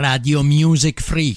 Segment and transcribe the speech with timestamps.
[0.00, 1.36] Radio Music Free.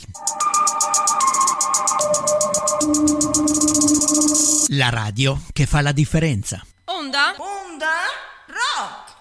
[4.70, 6.66] La radio che fa la differenza.
[6.86, 7.36] Onda?
[7.40, 7.88] Onda
[8.48, 9.12] rock.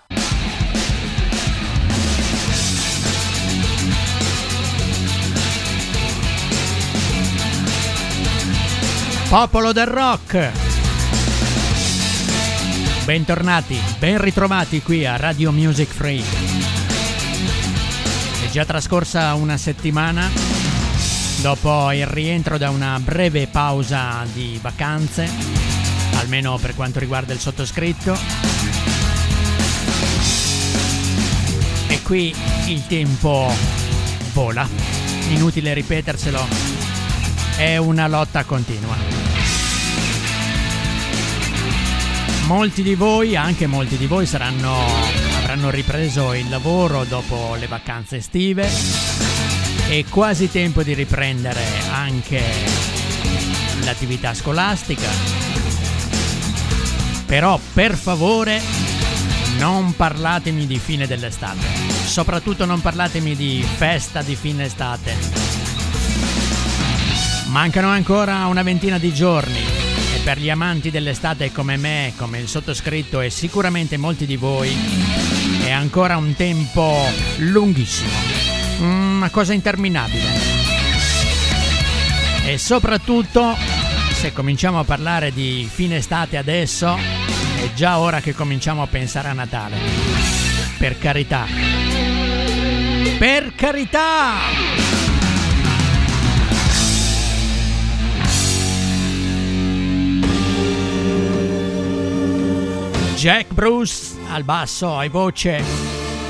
[9.29, 10.53] Popolo del rock.
[13.05, 16.42] Bentornati, ben ritrovati qui a Radio Music Free.
[18.53, 20.29] Già trascorsa una settimana
[21.41, 25.27] dopo il rientro da una breve pausa di vacanze,
[26.17, 28.15] almeno per quanto riguarda il sottoscritto.
[31.89, 32.35] E qui
[32.67, 33.51] il tempo
[34.35, 34.69] vola,
[35.31, 36.47] inutile ripeterselo,
[37.57, 38.97] è una lotta continua.
[42.45, 45.22] Molti di voi, anche molti di voi, saranno,
[45.53, 48.67] avranno ripreso il lavoro dopo le vacanze estive.
[49.87, 52.41] È quasi tempo di riprendere anche
[53.85, 55.09] l'attività scolastica.
[57.27, 58.63] Però per favore
[59.59, 61.67] non parlatemi di fine dell'estate.
[62.07, 65.15] Soprattutto non parlatemi di festa di fine estate.
[67.49, 69.83] Mancano ancora una ventina di giorni
[70.25, 75.32] per gli amanti dell'estate come me, come il sottoscritto e sicuramente molti di voi,
[75.73, 77.07] ancora un tempo
[77.39, 78.11] lunghissimo,
[78.81, 80.41] una cosa interminabile.
[82.45, 83.57] E soprattutto,
[84.13, 89.29] se cominciamo a parlare di fine estate adesso, è già ora che cominciamo a pensare
[89.29, 89.77] a Natale.
[90.79, 91.47] Per carità.
[93.19, 94.82] Per carità!
[103.23, 105.63] Jack Bruce al basso e voce,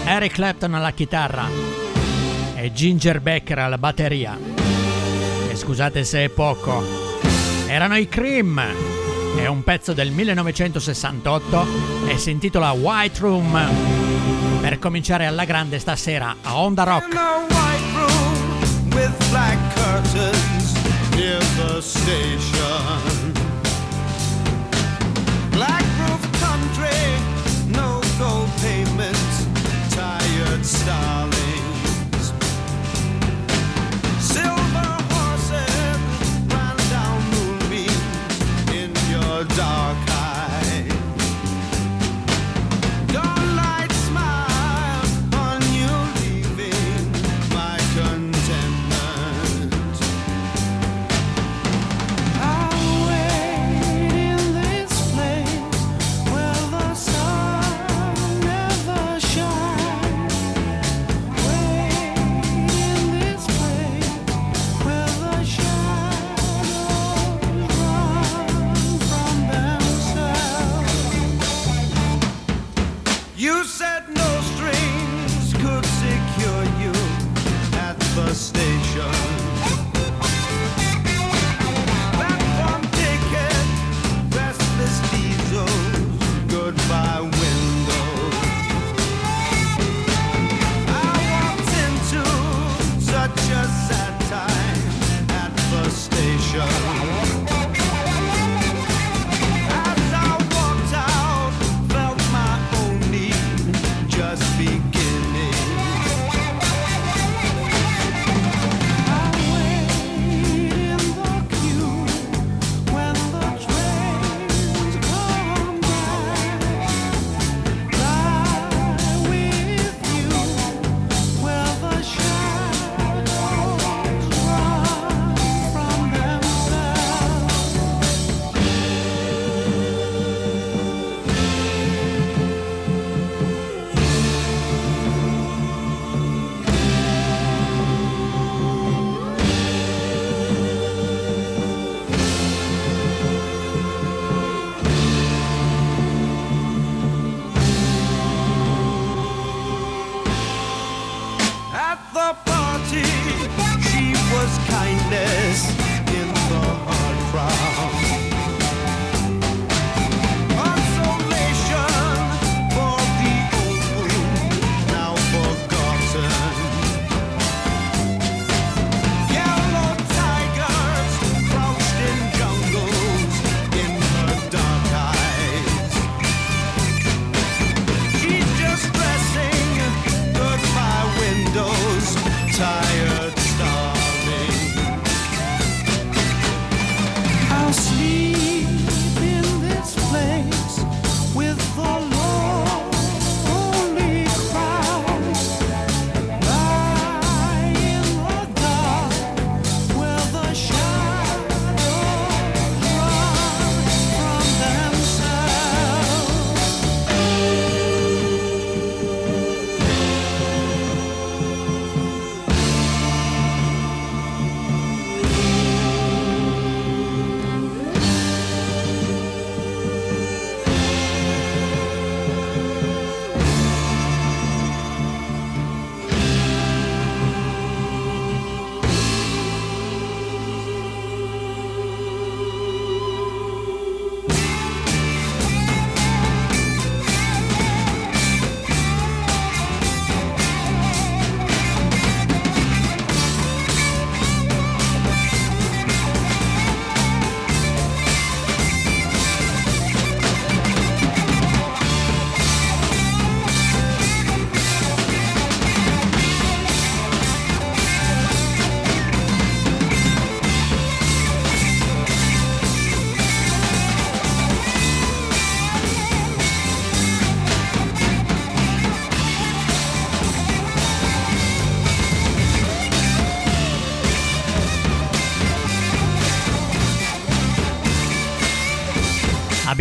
[0.04, 1.48] Eric Clapton alla chitarra
[2.54, 4.38] e Ginger Becker alla batteria.
[5.48, 6.84] E scusate se è poco,
[7.66, 8.62] erano i Cream.
[9.38, 11.66] È un pezzo del 1968
[12.08, 13.70] e si intitola White Room.
[14.60, 17.18] Per cominciare alla grande stasera a Onda Rock.
[25.52, 25.91] Black
[30.82, 31.11] stop.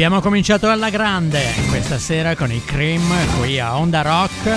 [0.04, 3.04] Abbiamo cominciato alla grande questa sera con i Cream
[3.38, 4.48] qui a Onda Rock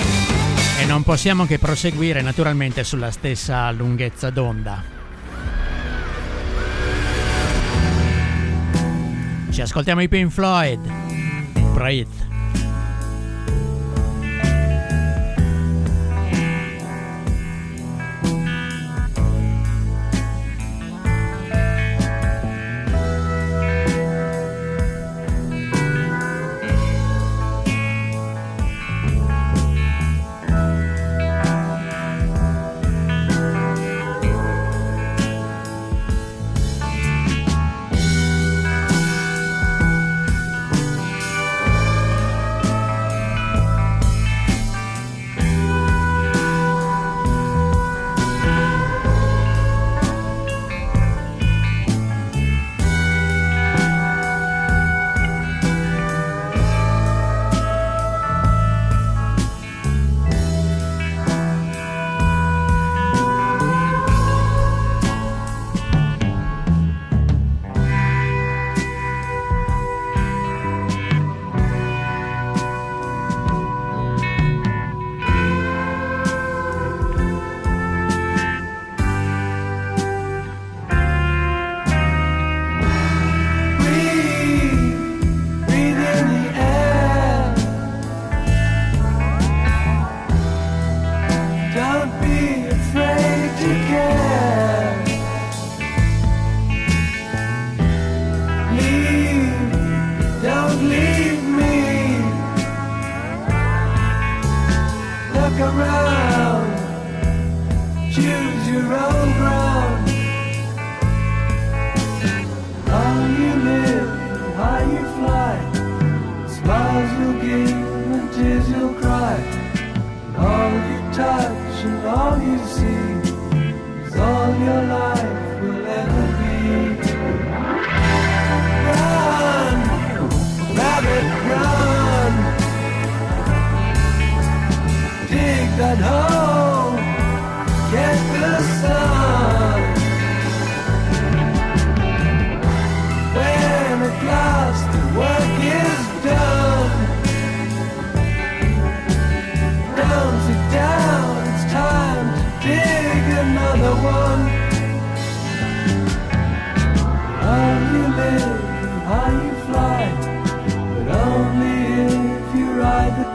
[0.81, 4.83] e non possiamo che proseguire naturalmente sulla stessa lunghezza d'onda.
[9.51, 11.04] Ci ascoltiamo i Pink Floyd.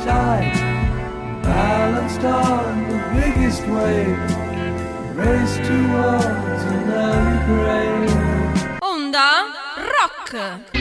[0.09, 0.57] tide
[1.43, 4.21] Balanced on the biggest wave
[5.21, 8.79] Race towards another grave.
[8.81, 9.31] Onda
[9.93, 10.78] Rock.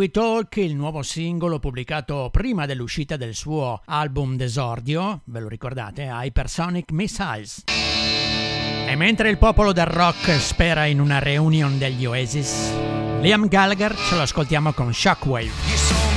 [0.00, 6.08] We Talk, il nuovo singolo pubblicato prima dell'uscita del suo album d'esordio, ve lo ricordate,
[6.10, 7.64] Hypersonic Missiles.
[8.86, 12.72] E mentre il popolo del rock spera in una reunion degli Oasis,
[13.20, 16.09] Liam Gallagher ce lo ascoltiamo con Shockwave.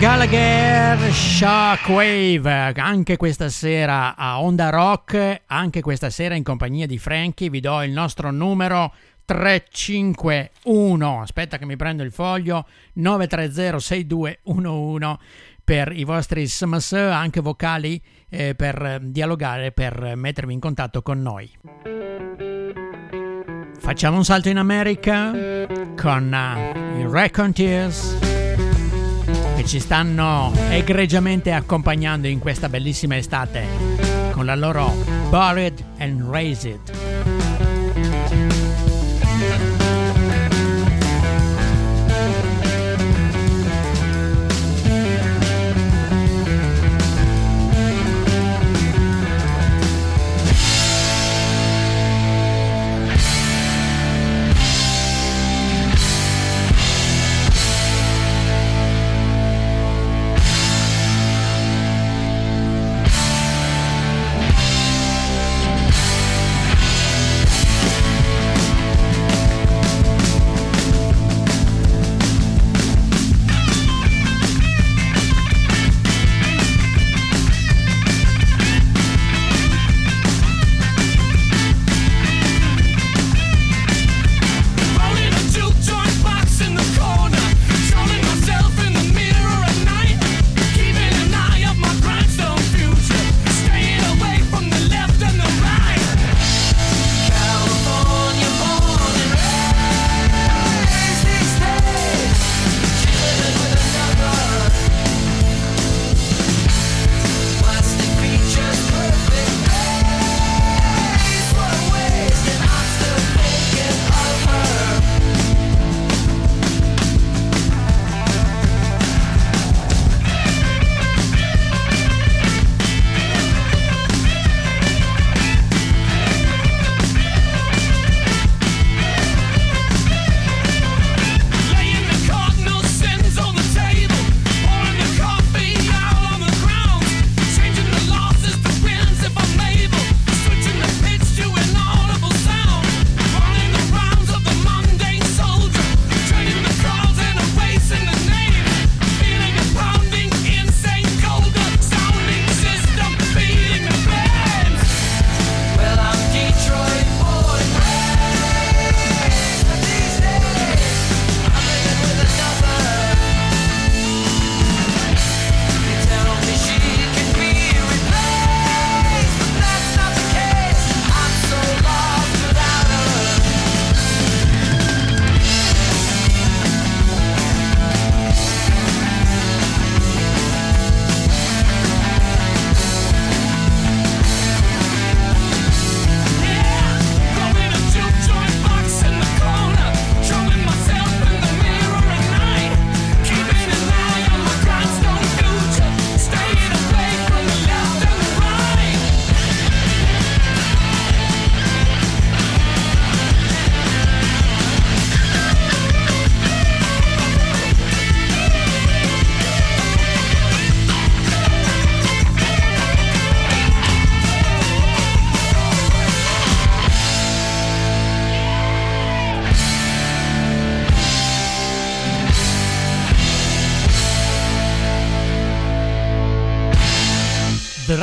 [0.00, 7.50] Gallagher, Shockwave, anche questa sera a Onda Rock, anche questa sera in compagnia di Frankie,
[7.50, 12.64] vi do il nostro numero 351, aspetta che mi prendo il foglio,
[12.96, 15.16] 930-6211
[15.64, 21.50] per i vostri sms, anche vocali, eh, per dialogare, per mettervi in contatto con noi.
[23.80, 25.32] Facciamo un salto in America
[25.96, 28.37] con uh, i Raconteurs
[29.58, 33.66] che ci stanno egregiamente accompagnando in questa bellissima estate
[34.30, 34.94] con la loro
[35.30, 37.37] Buried and Raised.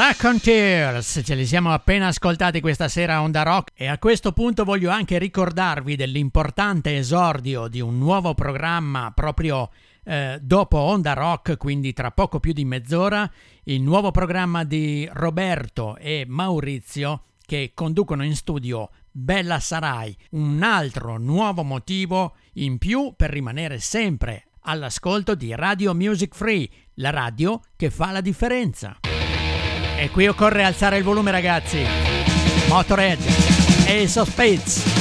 [0.07, 4.63] Raconteurs, ce li siamo appena ascoltati questa sera a Onda Rock e a questo punto
[4.63, 9.71] voglio anche ricordarvi dell'importante esordio di un nuovo programma proprio
[10.03, 13.27] eh, dopo Onda Rock, quindi tra poco più di mezz'ora,
[13.63, 21.17] il nuovo programma di Roberto e Maurizio che conducono in studio Bella Sarai, un altro
[21.17, 27.89] nuovo motivo in più per rimanere sempre all'ascolto di Radio Music Free, la radio che
[27.89, 28.99] fa la differenza.
[29.97, 31.85] E qui occorre alzare il volume ragazzi.
[32.67, 33.19] Motorhead,
[33.87, 34.95] Ace of Spades.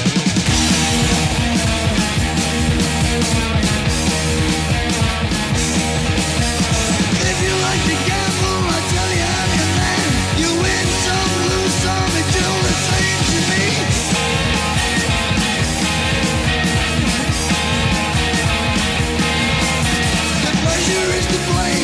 [21.35, 21.84] the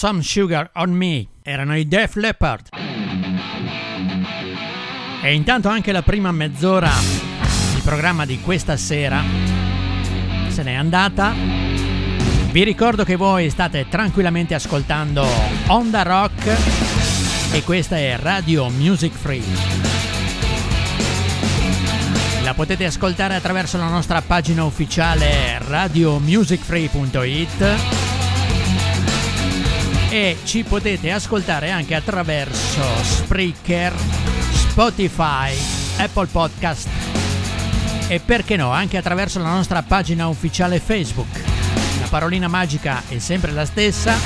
[0.00, 1.26] Some Sugar on Me.
[1.42, 2.68] Erano i Def Leppard.
[5.22, 6.90] E intanto anche la prima mezz'ora
[7.74, 9.22] di programma di questa sera
[10.48, 11.34] se n'è andata.
[12.50, 15.26] Vi ricordo che voi state tranquillamente ascoltando
[15.66, 16.50] Onda Rock
[17.52, 19.44] e questa è Radio Music Free.
[22.42, 28.09] La potete ascoltare attraverso la nostra pagina ufficiale radiomusicfree.it
[30.10, 33.94] e ci potete ascoltare anche attraverso Spreaker,
[34.52, 35.54] Spotify,
[35.98, 36.88] Apple Podcast
[38.08, 41.40] e perché no anche attraverso la nostra pagina ufficiale Facebook.
[42.00, 44.16] La parolina magica è sempre la stessa,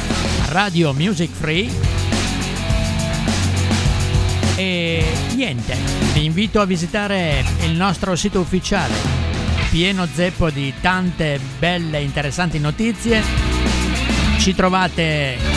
[0.48, 1.70] Radio Music Free.
[4.56, 5.76] E niente,
[6.14, 8.94] vi invito a visitare il nostro sito ufficiale,
[9.70, 13.22] pieno zeppo di tante belle e interessanti notizie.
[14.38, 15.53] Ci trovate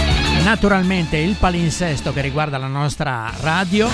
[0.48, 3.90] naturalmente il palinsesto che riguarda la nostra radio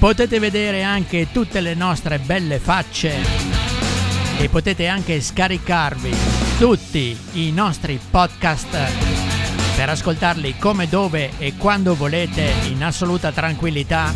[0.00, 3.14] Potete vedere anche tutte le nostre belle facce
[4.38, 6.12] e potete anche scaricarvi
[6.58, 8.76] tutti i nostri podcast
[9.76, 14.12] per ascoltarli come, dove e quando volete in assoluta tranquillità,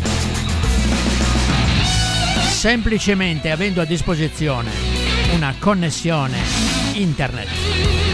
[2.49, 4.69] semplicemente avendo a disposizione
[5.33, 6.37] una connessione
[6.93, 8.10] internet.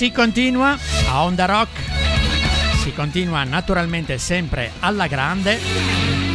[0.00, 0.78] Si continua
[1.10, 1.78] a Onda Rock,
[2.82, 5.58] si continua naturalmente sempre alla grande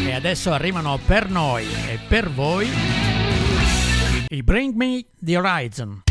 [0.06, 2.70] e adesso arrivano per noi e per voi
[4.28, 6.05] i Bring Me the Horizon.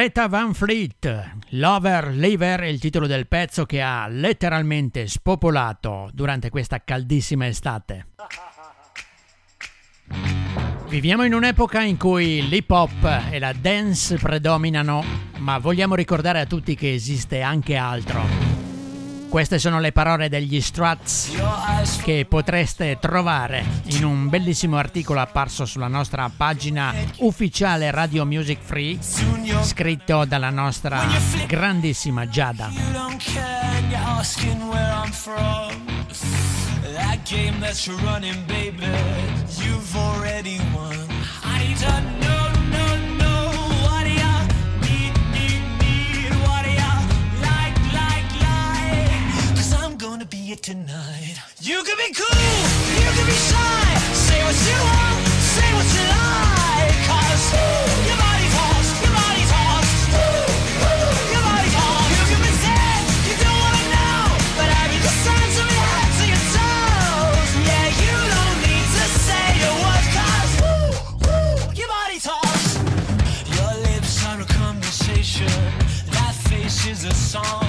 [0.00, 6.48] Greta Van Fleet, Lover Lever è il titolo del pezzo che ha letteralmente spopolato durante
[6.48, 8.06] questa caldissima estate.
[10.88, 15.04] Viviamo in un'epoca in cui l'hip hop e la dance predominano,
[15.36, 18.49] ma vogliamo ricordare a tutti che esiste anche altro.
[19.30, 21.30] Queste sono le parole degli Struts
[22.02, 28.98] che potreste trovare in un bellissimo articolo apparso sulla nostra pagina ufficiale Radio Music Free,
[29.62, 31.04] scritto dalla nostra
[31.46, 32.70] grandissima Giada.
[32.92, 33.22] Don't.
[33.32, 33.60] That.
[41.42, 42.39] I know, know,
[50.52, 51.36] it tonight.
[51.60, 52.26] You can be cool,
[52.98, 53.86] you can be shy.
[54.26, 56.96] Say what you want, say what you like.
[57.06, 57.44] Cause
[58.08, 59.92] your body talks, your body talks.
[61.30, 62.10] Your body talks.
[62.10, 64.22] You can pretend you don't wanna know,
[64.58, 65.86] but I read the signs from your
[66.18, 67.50] to your toes.
[67.68, 70.88] Yeah, you don't need to say a word 'cause woo,
[71.26, 72.66] woo, your body talks.
[73.54, 75.52] Your lips are a conversation.
[76.16, 77.59] That face is a song.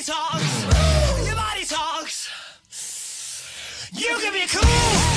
[0.00, 2.30] Body talks, your body talks.
[3.92, 5.09] You can be cool,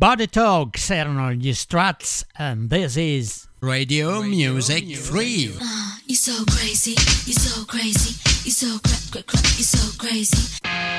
[0.00, 5.54] Body Talks erano gli Struts and this is Radio Music Free.
[5.60, 6.94] Ah, you're so crazy,
[7.26, 10.89] you're so crazy, you're so cra cra cra, you're so crazy.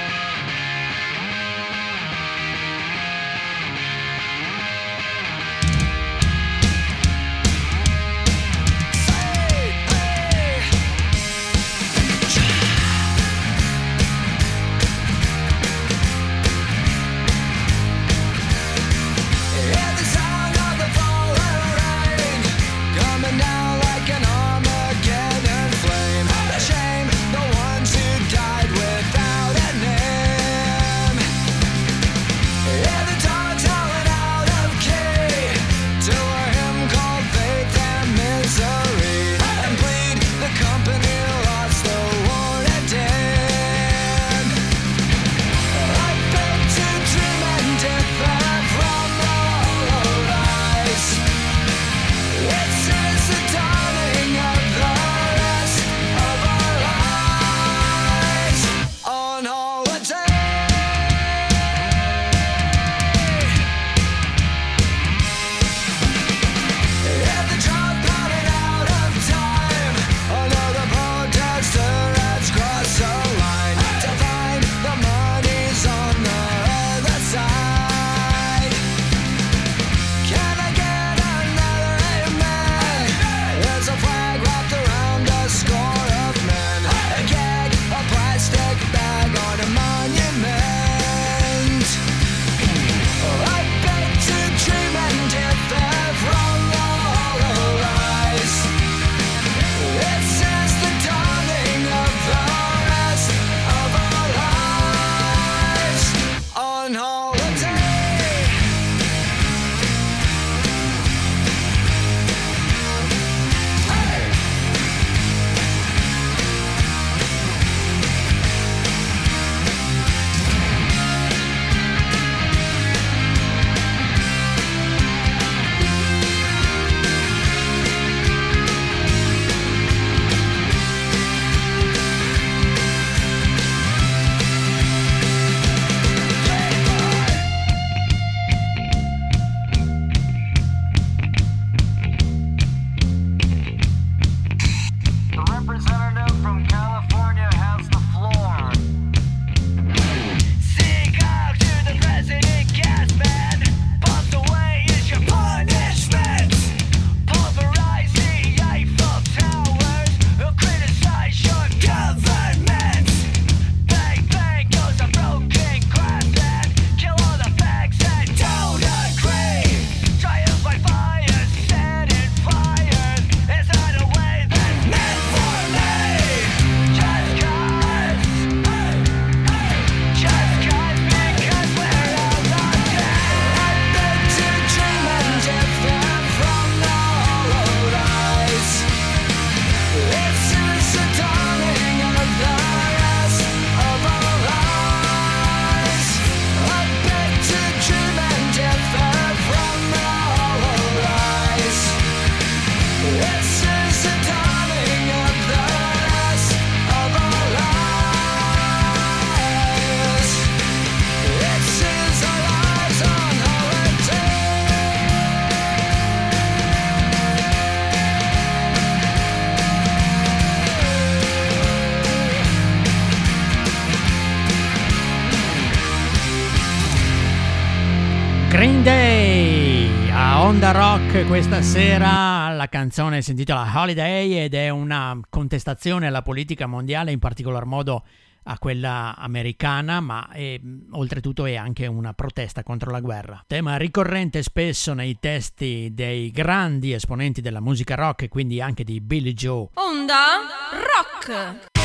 [231.31, 237.19] Questa sera la canzone si intitola Holiday ed è una contestazione alla politica mondiale in
[237.19, 238.03] particolar modo
[238.43, 240.59] a quella americana ma è,
[240.91, 246.91] oltretutto è anche una protesta contro la guerra tema ricorrente spesso nei testi dei grandi
[246.91, 250.25] esponenti della musica rock e quindi anche di Billy Joe Onda
[250.73, 251.80] Rock.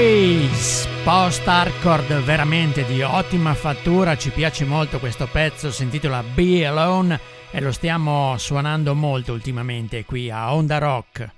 [0.00, 6.64] È Chris, post-hardcore veramente di ottima fattura, ci piace molto questo pezzo, si intitola Be
[6.64, 7.20] Alone
[7.50, 11.32] e lo stiamo suonando molto ultimamente qui a Onda Rock.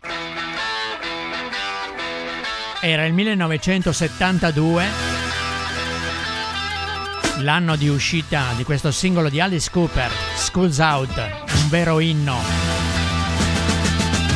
[2.80, 4.84] Era il 1972,
[7.38, 12.36] l'anno di uscita di questo singolo di Alice Cooper, School's Out, un vero inno.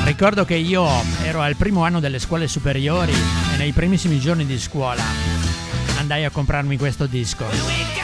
[0.05, 0.85] Ricordo che io
[1.23, 5.03] ero al primo anno delle scuole superiori nei primissimi giorni di scuola
[5.99, 7.96] andai a comprarmi questo disco.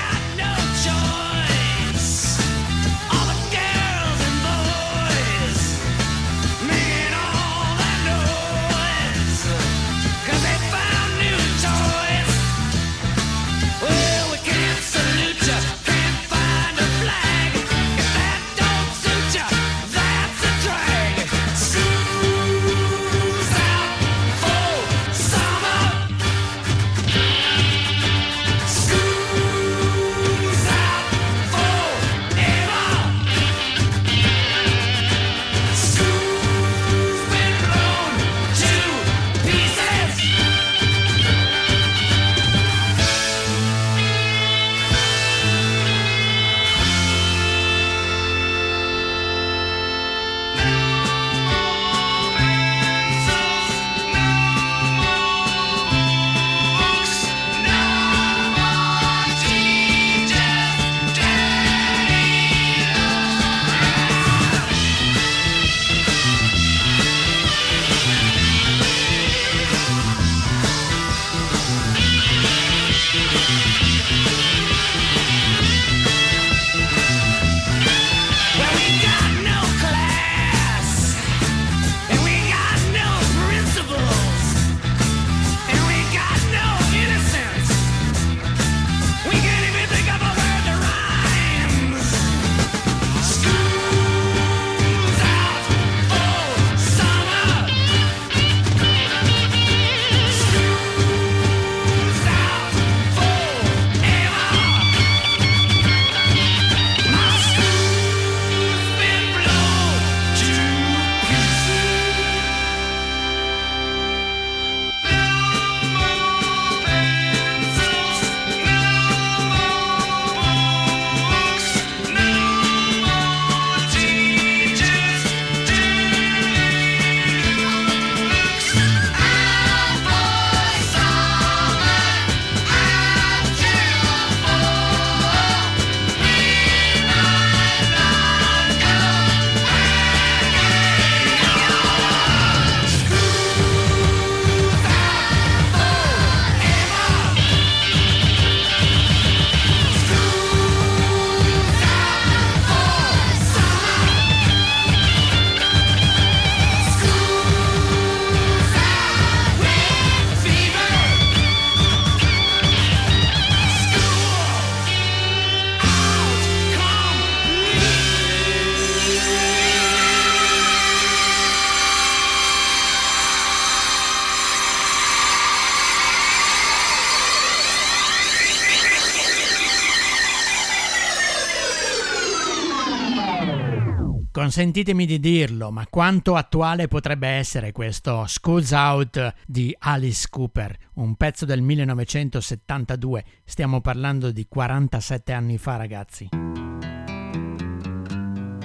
[184.43, 191.14] Consentitemi di dirlo, ma quanto attuale potrebbe essere questo School's Out di Alice Cooper, un
[191.14, 196.28] pezzo del 1972, stiamo parlando di 47 anni fa ragazzi.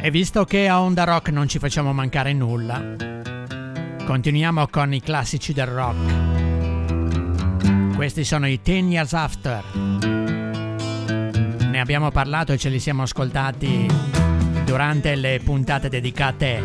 [0.02, 2.96] E visto che a Onda Rock non ci facciamo mancare nulla,
[4.04, 6.16] continuiamo con i classici del rock.
[7.96, 9.64] Questi sono i Ten Years After.
[11.70, 14.26] Ne abbiamo parlato e ce li siamo ascoltati
[14.68, 16.62] durante le puntate dedicate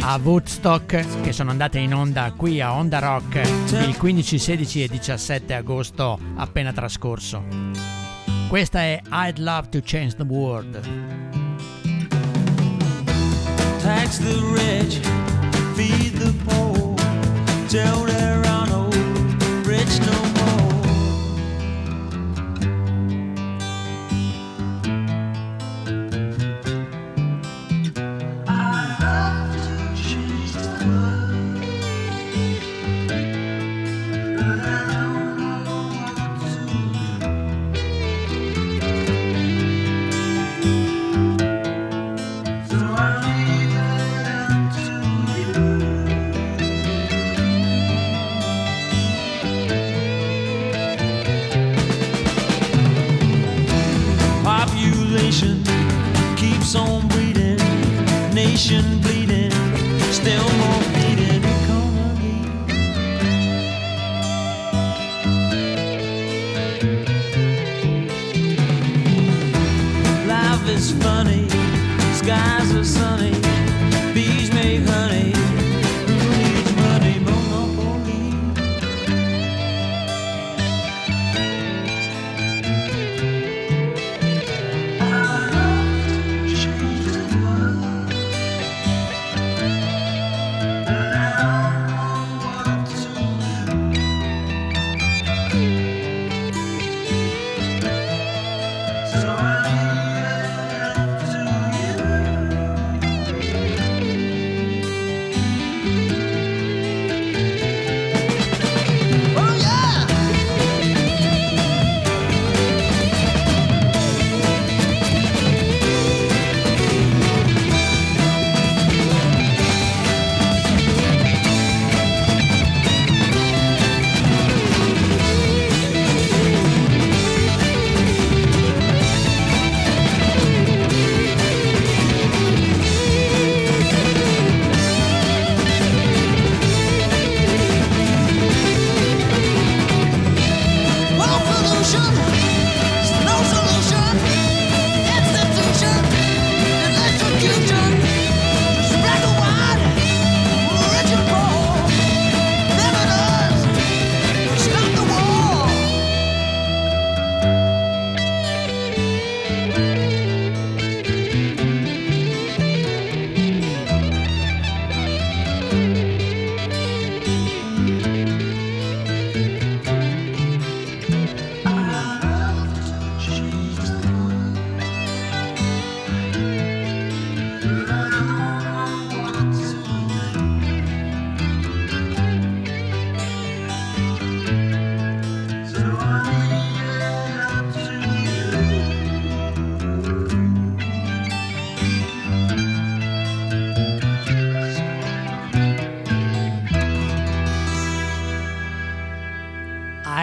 [0.00, 3.40] a Woodstock che sono andate in onda qui a Onda Rock
[3.86, 7.44] il 15, 16 e 17 agosto appena trascorso.
[8.48, 10.80] Questa è I'd Love to Change the World.
[13.80, 14.98] Tax the rich,
[15.74, 16.94] feed the poor.
[56.74, 57.58] keeps on breeding,
[58.34, 59.50] nation bleeding,
[60.10, 61.42] still more needed.
[61.66, 62.44] Come again.
[70.28, 71.48] Life is funny,
[72.14, 73.23] skies are sunny.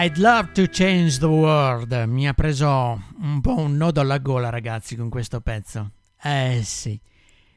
[0.04, 1.92] I'd love to change the world.
[2.08, 5.92] Mi ha preso un po' un nodo alla gola, ragazzi, con questo pezzo.
[6.20, 7.00] Eh sì,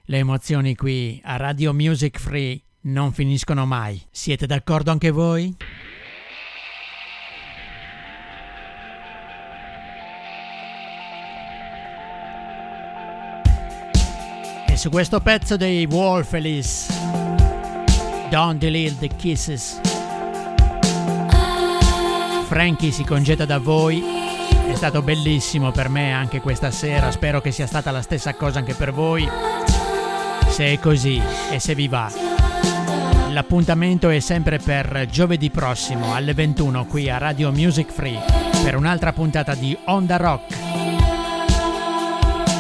[0.04, 4.00] le emozioni qui a Radio Music Free non finiscono mai.
[4.12, 5.56] Siete d'accordo anche voi?
[14.68, 16.90] E su questo pezzo dei Wolfelis,
[18.30, 19.95] Don't Delete the Kisses.
[22.56, 24.02] Frankie si congeda da voi.
[24.02, 27.12] È stato bellissimo per me anche questa sera.
[27.12, 29.28] Spero che sia stata la stessa cosa anche per voi.
[30.48, 32.10] Se è così e se vi va.
[33.32, 38.22] L'appuntamento è sempre per giovedì prossimo alle 21 qui a Radio Music Free
[38.64, 40.56] per un'altra puntata di Onda Rock.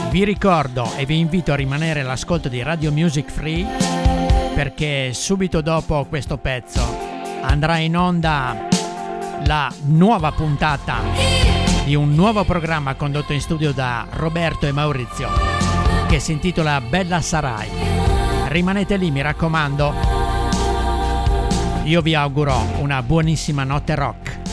[0.09, 3.65] Vi ricordo e vi invito a rimanere all'ascolto di Radio Music Free
[4.53, 6.81] perché subito dopo questo pezzo
[7.43, 8.74] andrà in onda
[9.45, 10.97] la nuova puntata
[11.83, 15.29] di un nuovo programma condotto in studio da Roberto e Maurizio
[16.07, 17.69] che si intitola Bella Sarai.
[18.47, 19.93] Rimanete lì, mi raccomando.
[21.83, 24.44] Io vi auguro una buonissima notte rock.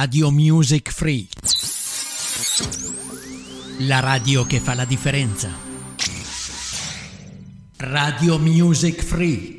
[0.00, 1.26] Radio Music Free.
[3.78, 5.50] La radio che fa la differenza.
[7.78, 9.57] Radio Music Free.